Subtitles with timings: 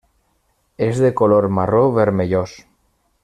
[0.85, 2.59] És de color marró vermellós.